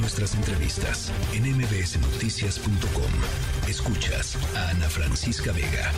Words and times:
Nuestras 0.00 0.36
entrevistas 0.36 1.12
en 1.34 1.42
mbsnoticias.com. 1.56 3.68
Escuchas 3.68 4.36
a 4.54 4.70
Ana 4.70 4.88
Francisca 4.88 5.50
Vega. 5.50 5.90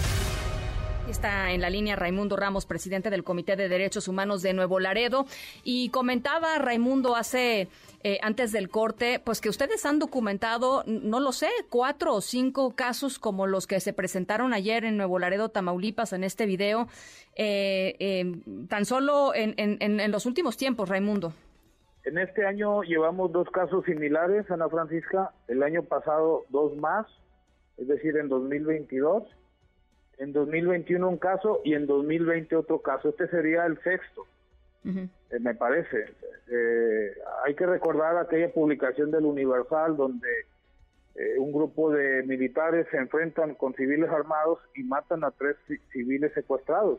Está 1.08 1.52
en 1.52 1.60
la 1.60 1.68
línea 1.68 1.96
Raimundo 1.96 2.36
Ramos, 2.36 2.64
presidente 2.64 3.10
del 3.10 3.24
Comité 3.24 3.56
de 3.56 3.68
Derechos 3.68 4.08
Humanos 4.08 4.40
de 4.40 4.54
Nuevo 4.54 4.80
Laredo, 4.80 5.26
y 5.64 5.90
comentaba 5.90 6.56
Raimundo 6.58 7.14
hace 7.14 7.68
eh, 8.02 8.18
antes 8.22 8.52
del 8.52 8.70
corte, 8.70 9.20
pues 9.20 9.42
que 9.42 9.50
ustedes 9.50 9.84
han 9.84 9.98
documentado, 9.98 10.82
no 10.86 11.20
lo 11.20 11.32
sé, 11.32 11.50
cuatro 11.68 12.14
o 12.14 12.20
cinco 12.22 12.74
casos 12.74 13.18
como 13.18 13.46
los 13.46 13.66
que 13.66 13.80
se 13.80 13.92
presentaron 13.92 14.54
ayer 14.54 14.86
en 14.86 14.96
Nuevo 14.96 15.18
Laredo, 15.18 15.50
Tamaulipas, 15.50 16.14
en 16.14 16.24
este 16.24 16.46
video, 16.46 16.88
eh, 17.36 17.96
eh, 17.98 18.32
tan 18.68 18.86
solo 18.86 19.34
en, 19.34 19.54
en 19.58 20.10
los 20.10 20.24
últimos 20.24 20.56
tiempos, 20.56 20.88
Raimundo. 20.88 21.34
En 22.04 22.18
este 22.18 22.46
año 22.46 22.82
llevamos 22.82 23.32
dos 23.32 23.48
casos 23.50 23.84
similares, 23.84 24.50
Ana 24.50 24.68
Francisca, 24.68 25.32
el 25.48 25.62
año 25.62 25.82
pasado 25.82 26.44
dos 26.48 26.76
más, 26.76 27.06
es 27.76 27.88
decir, 27.88 28.16
en 28.16 28.28
2022 28.28 29.24
en 30.20 30.34
2021 30.34 31.08
un 31.08 31.16
caso 31.16 31.60
y 31.64 31.74
en 31.74 31.86
2020 31.86 32.54
otro 32.54 32.80
caso. 32.80 33.08
Este 33.08 33.26
sería 33.28 33.64
el 33.64 33.80
sexto, 33.82 34.26
eh, 34.84 35.08
me 35.40 35.54
parece. 35.54 36.04
Eh, 36.50 37.14
hay 37.44 37.54
que 37.54 37.66
recordar 37.66 38.18
aquella 38.18 38.52
publicación 38.52 39.10
del 39.10 39.24
Universal 39.24 39.96
donde 39.96 40.28
eh, 41.14 41.38
un 41.38 41.52
grupo 41.52 41.90
de 41.90 42.22
militares 42.24 42.86
se 42.90 42.98
enfrentan 42.98 43.54
con 43.54 43.74
civiles 43.74 44.10
armados 44.10 44.58
y 44.74 44.82
matan 44.82 45.24
a 45.24 45.30
tres 45.30 45.56
civiles 45.90 46.32
secuestrados. 46.34 46.98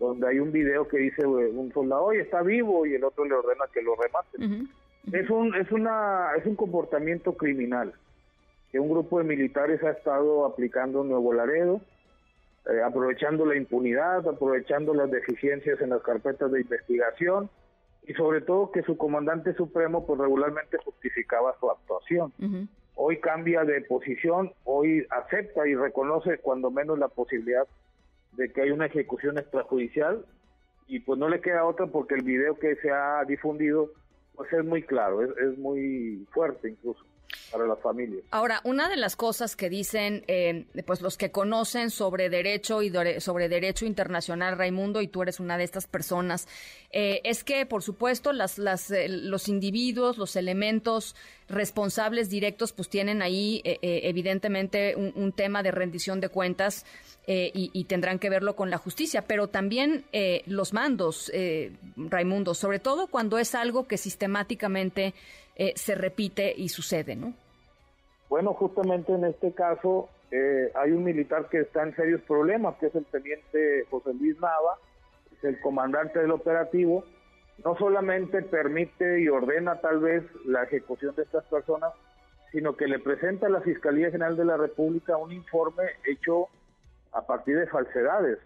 Donde 0.00 0.26
hay 0.26 0.40
un 0.40 0.50
video 0.50 0.88
que 0.88 0.98
dice 0.98 1.24
un 1.24 1.72
soldado, 1.72 2.06
oye, 2.06 2.22
está 2.22 2.42
vivo, 2.42 2.86
y 2.86 2.94
el 2.94 3.04
otro 3.04 3.24
le 3.24 3.34
ordena 3.34 3.66
que 3.72 3.82
lo 3.82 3.94
rematen. 3.94 4.68
Es 5.12 5.30
un 5.30 5.54
es 5.54 5.70
una 5.70 6.30
es 6.36 6.44
un 6.46 6.56
comportamiento 6.56 7.34
criminal 7.34 7.92
que 8.72 8.80
un 8.80 8.90
grupo 8.90 9.18
de 9.18 9.24
militares 9.24 9.82
ha 9.82 9.90
estado 9.90 10.44
aplicando 10.44 11.02
en 11.02 11.08
Nuevo 11.08 11.32
Laredo 11.32 11.80
eh, 12.68 12.82
aprovechando 12.82 13.46
la 13.46 13.56
impunidad, 13.56 14.28
aprovechando 14.28 14.92
las 14.92 15.10
deficiencias 15.10 15.80
en 15.80 15.90
las 15.90 16.02
carpetas 16.02 16.52
de 16.52 16.60
investigación 16.60 17.48
y 18.06 18.12
sobre 18.12 18.42
todo 18.42 18.70
que 18.70 18.82
su 18.82 18.98
comandante 18.98 19.54
supremo 19.54 20.06
pues 20.06 20.20
regularmente 20.20 20.76
justificaba 20.84 21.56
su 21.58 21.70
actuación. 21.70 22.32
Hoy 22.96 23.18
cambia 23.18 23.64
de 23.64 23.80
posición, 23.82 24.52
hoy 24.64 25.06
acepta 25.08 25.66
y 25.66 25.74
reconoce 25.74 26.38
cuando 26.38 26.70
menos 26.70 26.98
la 26.98 27.08
posibilidad 27.08 27.66
de 28.40 28.50
que 28.50 28.62
hay 28.62 28.70
una 28.70 28.86
ejecución 28.86 29.36
extrajudicial 29.36 30.24
y 30.86 31.00
pues 31.00 31.18
no 31.18 31.28
le 31.28 31.42
queda 31.42 31.66
otra 31.66 31.86
porque 31.86 32.14
el 32.14 32.22
video 32.22 32.58
que 32.58 32.74
se 32.76 32.90
ha 32.90 33.22
difundido 33.26 33.92
pues 34.34 34.50
es 34.54 34.64
muy 34.64 34.82
claro, 34.82 35.22
es 35.22 35.58
muy 35.58 36.26
fuerte 36.32 36.70
incluso 36.70 37.04
para 37.50 37.66
las 37.66 37.80
familias. 37.80 38.22
Ahora, 38.30 38.60
una 38.64 38.88
de 38.88 38.96
las 38.96 39.16
cosas 39.16 39.56
que 39.56 39.68
dicen, 39.68 40.24
eh, 40.28 40.66
pues 40.86 41.00
los 41.00 41.16
que 41.16 41.30
conocen 41.30 41.90
sobre 41.90 42.30
derecho 42.30 42.82
y 42.82 42.92
sobre 43.20 43.48
derecho 43.48 43.86
internacional, 43.86 44.56
Raimundo, 44.56 45.00
y 45.00 45.08
tú 45.08 45.22
eres 45.22 45.40
una 45.40 45.58
de 45.58 45.64
estas 45.64 45.86
personas, 45.86 46.46
eh, 46.92 47.20
es 47.24 47.44
que, 47.44 47.66
por 47.66 47.82
supuesto, 47.82 48.32
las, 48.32 48.58
las, 48.58 48.90
eh, 48.90 49.08
los 49.08 49.48
individuos, 49.48 50.18
los 50.18 50.36
elementos 50.36 51.16
responsables 51.48 52.30
directos, 52.30 52.72
pues 52.72 52.88
tienen 52.88 53.22
ahí, 53.22 53.60
evidentemente, 53.64 54.94
un, 54.94 55.32
tema 55.32 55.64
de 55.64 55.72
rendición 55.72 56.20
de 56.20 56.28
cuentas. 56.28 56.86
y, 57.26 57.70
y, 57.72 57.84
tendrán 57.84 58.18
que 58.18 58.30
verlo 58.30 58.56
con 58.56 58.70
la 58.70 58.78
justicia, 58.78 59.22
pero 59.22 59.48
también 59.48 60.04
los 60.46 60.72
mandos, 60.72 61.30
Raimundo, 61.96 62.54
sobre 62.54 62.78
todo 62.78 63.08
cuando 63.08 63.38
es 63.38 63.56
algo 63.56 63.88
que 63.88 63.98
sistemáticamente 63.98 65.12
eh, 65.60 65.74
se 65.76 65.94
repite 65.94 66.54
y 66.56 66.70
sucede, 66.70 67.14
¿no? 67.14 67.34
Bueno, 68.30 68.54
justamente 68.54 69.12
en 69.12 69.26
este 69.26 69.52
caso 69.52 70.08
eh, 70.30 70.72
hay 70.74 70.92
un 70.92 71.04
militar 71.04 71.50
que 71.50 71.60
está 71.60 71.82
en 71.82 71.94
serios 71.94 72.22
problemas, 72.22 72.76
que 72.76 72.86
es 72.86 72.94
el 72.94 73.04
teniente 73.04 73.84
José 73.90 74.14
Luis 74.14 74.40
Nava, 74.40 74.78
es 75.36 75.44
el 75.44 75.60
comandante 75.60 76.18
del 76.18 76.30
operativo. 76.30 77.04
No 77.62 77.76
solamente 77.76 78.40
permite 78.40 79.20
y 79.20 79.28
ordena 79.28 79.82
tal 79.82 80.00
vez 80.00 80.24
la 80.46 80.62
ejecución 80.62 81.14
de 81.14 81.24
estas 81.24 81.44
personas, 81.44 81.92
sino 82.52 82.74
que 82.74 82.86
le 82.88 82.98
presenta 82.98 83.48
a 83.48 83.50
la 83.50 83.60
Fiscalía 83.60 84.10
General 84.10 84.38
de 84.38 84.46
la 84.46 84.56
República 84.56 85.18
un 85.18 85.30
informe 85.30 85.82
hecho 86.06 86.48
a 87.12 87.26
partir 87.26 87.58
de 87.58 87.66
falsedades. 87.66 88.38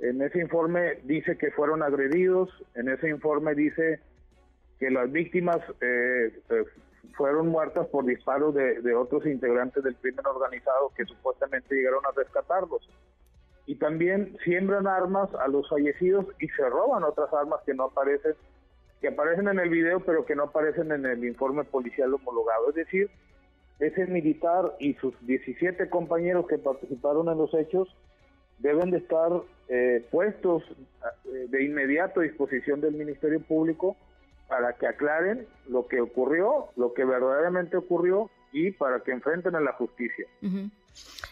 En 0.00 0.20
ese 0.20 0.40
informe 0.40 0.96
dice 1.04 1.38
que 1.38 1.52
fueron 1.52 1.84
agredidos, 1.84 2.50
en 2.74 2.88
ese 2.88 3.08
informe 3.08 3.54
dice 3.54 4.00
que 4.84 4.90
las 4.90 5.10
víctimas 5.10 5.56
eh, 5.80 6.30
eh, 6.50 6.64
fueron 7.16 7.48
muertas 7.48 7.86
por 7.86 8.04
disparos 8.04 8.54
de, 8.54 8.94
otros 8.94 9.24
integrantes 9.24 9.82
del 9.82 9.96
crimen 9.96 10.26
organizado 10.26 10.92
que 10.94 11.06
supuestamente 11.06 11.74
llegaron 11.74 12.04
a 12.04 12.10
rescatarlos. 12.14 12.86
Y 13.64 13.76
también 13.76 14.36
siembran 14.44 14.86
armas 14.86 15.30
a 15.36 15.48
los 15.48 15.66
fallecidos 15.70 16.26
y 16.38 16.48
se 16.48 16.68
roban 16.68 17.02
otras 17.02 17.32
armas 17.32 17.60
que 17.64 17.72
no 17.72 17.84
aparecen, 17.84 18.34
que 19.00 19.08
aparecen 19.08 19.48
en 19.48 19.58
el 19.58 19.70
video 19.70 20.00
pero 20.00 20.26
que 20.26 20.36
no 20.36 20.42
aparecen 20.42 20.92
en 20.92 21.06
el 21.06 21.24
informe 21.24 21.64
policial 21.64 22.12
homologado. 22.12 22.68
Es 22.68 22.74
decir, 22.74 23.08
ese 23.78 24.04
militar 24.06 24.76
y 24.80 24.92
sus 24.96 25.14
17 25.26 25.88
compañeros 25.88 26.46
que 26.46 26.58
participaron 26.58 27.30
en 27.30 27.38
los 27.38 27.54
hechos 27.54 27.88
deben 28.58 28.90
de 28.90 28.98
estar 28.98 29.32
eh, 29.68 30.06
puestos 30.10 30.62
de 31.24 31.64
inmediato 31.64 32.20
a 32.20 32.24
disposición 32.24 32.82
del 32.82 32.92
Ministerio 32.92 33.40
Público 33.40 33.96
para 34.54 34.74
que 34.74 34.86
aclaren 34.86 35.48
lo 35.68 35.88
que 35.88 36.00
ocurrió, 36.00 36.68
lo 36.76 36.94
que 36.94 37.04
verdaderamente 37.04 37.76
ocurrió 37.76 38.30
y 38.52 38.70
para 38.70 39.00
que 39.00 39.10
enfrenten 39.10 39.56
a 39.56 39.60
la 39.60 39.72
justicia. 39.72 40.26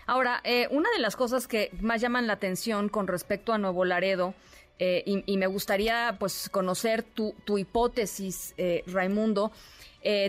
Ahora, 0.06 0.40
eh, 0.42 0.66
una 0.72 0.90
de 0.90 0.98
las 0.98 1.14
cosas 1.14 1.46
que 1.46 1.70
más 1.80 2.00
llaman 2.00 2.26
la 2.26 2.32
atención 2.32 2.88
con 2.88 3.06
respecto 3.06 3.52
a 3.52 3.58
Nuevo 3.58 3.84
Laredo, 3.84 4.34
eh, 4.80 5.04
y, 5.06 5.36
me 5.36 5.46
gustaría 5.46 6.16
pues 6.18 6.48
conocer 6.48 7.04
tu, 7.04 7.32
tu 7.44 7.58
hipótesis, 7.58 8.54
eh, 8.56 8.82
Raimundo, 8.88 9.52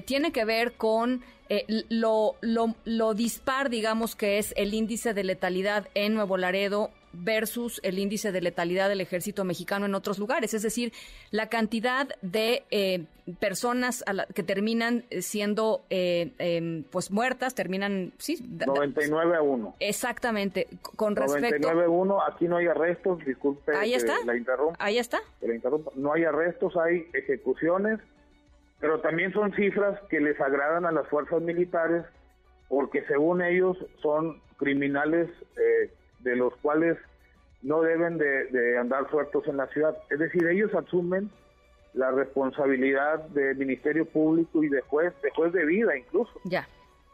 tiene 0.06 0.32
que 0.32 0.46
ver 0.46 0.74
con 0.74 1.24
lo, 1.90 2.36
lo, 2.42 2.76
lo 2.86 3.14
dispar, 3.16 3.72
digamos, 3.72 4.16
que 4.16 4.38
es 4.38 4.54
el 4.56 4.76
índice 4.76 5.16
de 5.16 5.24
letalidad 5.24 5.88
en 5.96 6.14
Nuevo 6.14 6.38
Laredo 6.38 6.92
versus 7.14 7.80
el 7.84 8.00
índice 8.00 8.32
de 8.32 8.42
letalidad 8.42 8.90
del 8.90 9.02
ejército 9.02 9.44
mexicano 9.44 9.86
en 9.86 9.96
otros 9.96 10.20
lugares. 10.20 10.54
Es 10.54 10.64
decir, 10.64 10.92
la 11.32 11.48
cantidad 11.48 12.10
de 12.22 12.64
eh, 12.72 13.06
personas 13.40 14.04
que 14.34 14.44
terminan 14.44 15.06
siendo 15.22 15.86
eh, 15.90 16.32
em, 16.40 16.84
pues 16.84 17.12
muertas, 17.12 17.56
terminan... 17.56 18.14
Sí, 18.18 18.38
99 18.42 19.38
a 19.38 19.42
1. 19.42 19.76
Exactamente. 19.80 20.68
Con 20.96 21.16
respecto... 21.16 21.70
99 21.70 21.86
a 21.86 21.90
1, 21.90 22.24
aquí 22.24 22.48
no 22.48 22.58
hay 22.58 22.68
arrestos, 22.68 23.24
disculpe 23.26 23.76
Ahí 23.76 23.94
está. 23.94 24.16
la 24.26 24.36
interrumpa. 24.36 24.76
Ahí 24.84 24.98
está. 24.98 25.20
La 25.42 25.54
interrumpa. 25.54 25.92
No 25.96 26.14
hay 26.14 26.26
arrestos, 26.26 26.76
hay 26.76 27.08
ejecuciones, 27.14 28.00
pero 28.80 29.00
también 29.02 29.32
son 29.32 29.54
cifras 29.54 30.00
que 30.10 30.20
les 30.20 30.40
agradan 30.42 30.86
a 30.86 30.92
las 30.92 31.08
fuerzas 31.08 31.42
militares 31.42 32.04
porque 32.68 33.06
según 33.06 33.44
ellos 33.44 33.78
son 34.02 34.42
criminales 34.58 35.30
eh, 35.58 35.92
de 36.24 36.36
los 36.36 36.56
cuales 36.58 36.98
no 37.62 37.82
deben 37.82 38.18
de, 38.18 38.78
andar 38.78 39.10
sueltos 39.10 39.48
en 39.48 39.58
la 39.58 39.68
ciudad. 39.68 39.98
Es 40.10 40.20
decir, 40.20 40.46
ellos 40.48 40.74
asumen 40.76 41.30
la 41.94 42.12
responsabilidad 42.12 43.20
del 43.30 43.56
Ministerio 43.58 44.06
Público 44.06 44.64
y 44.64 44.70
de 44.70 44.82
juez, 44.82 45.14
de 45.22 45.30
juez 45.32 45.54
de 45.54 45.66
vida 45.66 45.98
incluso. 45.98 46.34
Ya. 46.44 46.68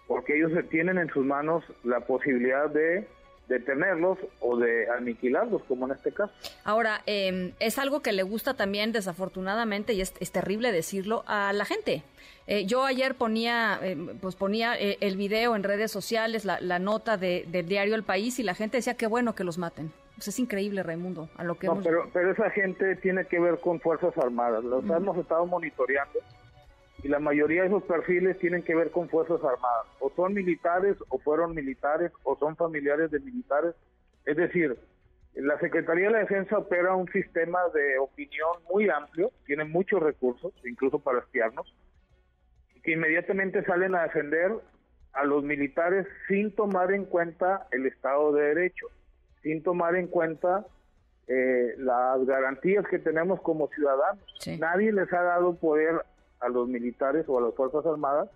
Porque 0.07 0.37
ellos 0.37 0.51
tienen 0.69 0.97
en 0.97 1.09
sus 1.09 1.25
manos 1.25 1.63
la 1.83 1.99
posibilidad 1.99 2.69
de 2.69 3.07
detenerlos 3.49 4.17
o 4.39 4.57
de 4.57 4.89
aniquilarlos, 4.89 5.63
como 5.63 5.87
en 5.87 5.93
este 5.93 6.13
caso. 6.13 6.31
Ahora, 6.63 7.01
em, 7.05 7.51
es 7.59 7.77
algo 7.77 8.01
que 8.01 8.13
le 8.13 8.23
gusta 8.23 8.53
también, 8.53 8.91
desafortunadamente, 8.91 9.93
y 9.93 10.01
es, 10.01 10.13
terrible 10.31 10.71
decirlo, 10.71 11.23
a 11.27 11.51
la 11.51 11.65
gente. 11.65 12.03
Eh, 12.47 12.65
yo 12.65 12.85
ayer 12.85 13.15
ponía, 13.15 13.79
em, 13.81 14.17
pues 14.19 14.35
ponía 14.35 14.79
eh, 14.79 14.97
el 15.01 15.17
video 15.17 15.55
en 15.55 15.63
redes 15.63 15.91
sociales, 15.91 16.45
la, 16.45 16.79
nota 16.79 17.17
de, 17.17 17.45
del 17.47 17.67
diario 17.67 17.95
El 17.95 18.03
País, 18.03 18.39
y 18.39 18.43
la 18.43 18.53
gente 18.53 18.77
decía 18.77 18.93
que 18.93 19.07
bueno 19.07 19.35
que 19.35 19.43
los 19.43 19.57
maten. 19.57 19.91
Pues 20.15 20.27
es 20.27 20.39
increíble, 20.39 20.83
Raimundo, 20.83 21.29
a 21.37 21.43
lo 21.43 21.57
que 21.57 21.67
no, 21.67 21.81
pero, 21.81 22.09
pero 22.13 22.31
esa 22.31 22.49
gente 22.49 22.97
tiene 22.97 23.25
que 23.25 23.39
ver 23.39 23.59
con 23.59 23.79
Fuerzas 23.79 24.17
Armadas. 24.17 24.63
Los 24.63 24.83
hemos 24.83 25.17
estado 25.17 25.45
monitoreando 25.45 26.19
y 27.03 27.07
la 27.07 27.19
mayoría 27.19 27.61
de 27.61 27.67
esos 27.67 27.83
perfiles 27.83 28.37
tienen 28.39 28.63
que 28.63 28.75
ver 28.75 28.91
con 28.91 29.09
Fuerzas 29.09 29.39
Armadas. 29.43 29.87
O 29.99 30.11
son 30.15 30.33
militares, 30.33 30.97
o 31.09 31.19
fueron 31.19 31.55
militares, 31.55 32.11
o 32.23 32.35
son 32.37 32.55
familiares 32.55 33.09
de 33.11 33.19
militares. 33.19 33.75
Es 34.25 34.35
decir, 34.35 34.77
la 35.35 35.57
Secretaría 35.59 36.07
de 36.07 36.11
la 36.11 36.19
Defensa 36.19 36.57
opera 36.57 36.95
un 36.95 37.09
sistema 37.11 37.59
de 37.73 37.97
opinión 37.99 38.49
muy 38.69 38.89
amplio, 38.89 39.31
tiene 39.45 39.63
muchos 39.63 40.01
recursos, 40.01 40.53
incluso 40.65 40.99
para 40.99 41.19
espiarnos, 41.19 41.73
que 42.83 42.93
inmediatamente 42.93 43.63
salen 43.63 43.95
a 43.95 44.03
defender 44.03 44.51
a 45.13 45.23
los 45.23 45.43
militares 45.43 46.05
sin 46.27 46.53
tomar 46.53 46.91
en 46.91 47.05
cuenta 47.05 47.67
el 47.71 47.85
Estado 47.85 48.33
de 48.33 48.43
Derecho, 48.43 48.87
sin 49.41 49.63
tomar 49.63 49.95
en 49.95 50.07
cuenta 50.07 50.65
eh, 51.27 51.75
las 51.77 52.25
garantías 52.25 52.85
que 52.87 52.99
tenemos 52.99 53.41
como 53.41 53.69
ciudadanos. 53.69 54.23
Nadie 54.59 54.91
les 54.91 55.11
ha 55.13 55.21
dado 55.21 55.55
poder 55.55 56.01
a 56.39 56.49
los 56.49 56.67
militares 56.67 57.25
o 57.27 57.37
a 57.37 57.41
las 57.41 57.55
Fuerzas 57.55 57.85
Armadas 57.85 58.29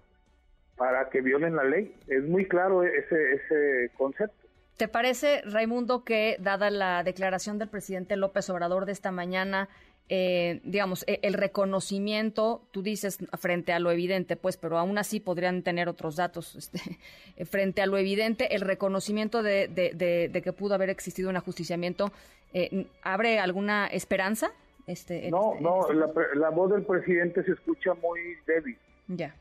para 0.75 1.09
que 1.09 1.21
violen 1.21 1.55
la 1.55 1.63
ley. 1.63 1.95
Es 2.07 2.23
muy 2.23 2.47
claro 2.47 2.83
ese, 2.83 3.33
ese 3.33 3.91
concepto. 3.97 4.47
¿Te 4.77 4.87
parece, 4.87 5.41
Raimundo, 5.45 6.03
que 6.03 6.37
dada 6.39 6.71
la 6.71 7.03
declaración 7.03 7.59
del 7.59 7.69
presidente 7.69 8.15
López 8.15 8.49
Obrador 8.49 8.85
de 8.85 8.91
esta 8.91 9.11
mañana, 9.11 9.69
eh, 10.09 10.61
digamos, 10.63 11.05
e, 11.07 11.19
el 11.21 11.35
reconocimiento, 11.35 12.67
tú 12.71 12.81
dices 12.81 13.19
frente 13.39 13.71
a 13.71 13.79
lo 13.79 13.91
evidente, 13.91 14.35
pues, 14.35 14.57
pero 14.57 14.79
aún 14.79 14.97
así 14.97 15.19
podrían 15.19 15.61
tener 15.61 15.87
otros 15.87 16.15
datos, 16.15 16.55
este, 16.55 16.79
frente 17.45 17.81
a 17.83 17.85
lo 17.85 17.97
evidente, 17.97 18.55
el 18.55 18.61
reconocimiento 18.61 19.43
de, 19.43 19.67
de, 19.67 20.41
que 20.41 20.53
pudo 20.53 20.73
haber 20.73 20.89
existido 20.89 21.29
un 21.29 21.37
ajusticiamiento, 21.37 22.11
eh, 22.53 22.87
¿abre 23.03 23.39
alguna 23.39 23.85
esperanza? 23.87 24.51
Este, 24.87 25.29
no, 25.31 25.53
este, 25.53 25.63
no, 25.63 25.81
este 25.81 25.93
la, 25.93 26.11
la, 26.35 26.49
voz 26.49 26.71
del 26.71 26.85
presidente 26.85 27.43
se 27.43 27.51
escucha 27.51 27.93
muy 27.95 28.19
débil. 28.45 28.77
Ya. 29.07 29.35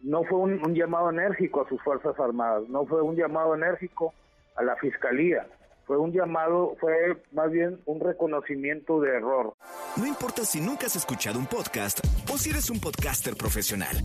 No 0.00 0.24
fue 0.24 0.38
un 0.38 0.74
llamado 0.74 1.10
enérgico 1.10 1.62
a 1.62 1.68
sus 1.68 1.82
Fuerzas 1.82 2.18
Armadas, 2.18 2.68
no 2.68 2.86
fue 2.86 3.02
un 3.02 3.16
llamado 3.16 3.54
enérgico 3.54 4.14
a 4.56 4.62
la 4.62 4.76
fiscalía. 4.76 5.46
Fue 5.88 5.96
un 5.96 6.12
llamado, 6.12 6.76
fue 6.78 7.16
más 7.32 7.50
bien 7.50 7.80
un 7.86 7.98
reconocimiento 7.98 9.00
de 9.00 9.16
error. 9.16 9.54
No 9.96 10.06
importa 10.06 10.44
si 10.44 10.60
nunca 10.60 10.84
has 10.86 10.96
escuchado 10.96 11.38
un 11.38 11.46
podcast 11.46 12.00
o 12.30 12.36
si 12.36 12.50
eres 12.50 12.68
un 12.68 12.78
podcaster 12.78 13.34
profesional. 13.34 13.96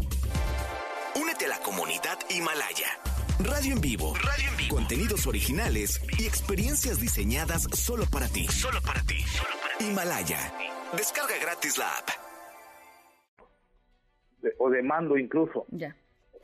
Únete 1.22 1.46
a 1.46 1.50
la 1.50 1.60
comunidad 1.60 2.18
Himalaya. 2.30 2.88
Radio 3.40 3.74
en 3.74 3.82
vivo. 3.82 4.14
Radio 4.16 4.50
en 4.50 4.58
vivo. 4.58 4.76
Contenidos 4.76 5.28
originales 5.28 6.00
y 6.18 6.26
experiencias 6.26 7.02
diseñadas 7.02 7.64
solo 7.74 8.06
para 8.10 8.30
ti. 8.30 8.48
Solo 8.48 8.80
para 8.82 9.02
ti. 9.02 9.18
Himalaya. 9.82 10.54
Descarga 10.98 11.34
gratis 11.42 11.78
la 11.78 11.86
app. 11.86 12.10
o 14.60 14.70
de 14.70 14.84
mando 14.84 15.18
incluso. 15.18 15.66
Ya. 15.70 15.96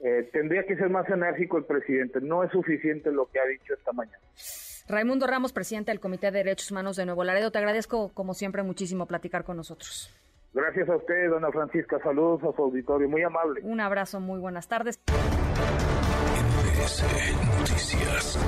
Eh, 0.01 0.29
tendría 0.31 0.65
que 0.65 0.75
ser 0.75 0.89
más 0.89 1.07
enérgico 1.09 1.57
el 1.57 1.65
presidente. 1.65 2.21
No 2.21 2.43
es 2.43 2.51
suficiente 2.51 3.11
lo 3.11 3.25
que 3.27 3.39
ha 3.39 3.45
dicho 3.45 3.73
esta 3.73 3.91
mañana. 3.91 4.19
Raimundo 4.87 5.27
Ramos, 5.27 5.53
presidente 5.53 5.91
del 5.91 5.99
Comité 5.99 6.31
de 6.31 6.39
Derechos 6.39 6.71
Humanos 6.71 6.95
de 6.95 7.05
Nuevo 7.05 7.23
Laredo, 7.23 7.51
te 7.51 7.59
agradezco 7.59 8.09
como 8.13 8.33
siempre 8.33 8.63
muchísimo 8.63 9.05
platicar 9.05 9.43
con 9.43 9.57
nosotros. 9.57 10.09
Gracias 10.53 10.89
a 10.89 10.95
usted, 10.95 11.29
dona 11.29 11.51
Francisca. 11.51 11.99
Saludos 12.01 12.41
a 12.43 12.55
su 12.55 12.63
auditorio. 12.63 13.07
Muy 13.07 13.21
amable. 13.21 13.61
Un 13.63 13.81
abrazo, 13.81 14.19
muy 14.19 14.39
buenas 14.39 14.67
tardes. 14.67 14.99
Noticias. 17.59 18.39